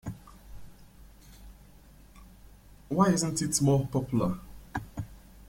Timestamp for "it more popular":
3.43-4.39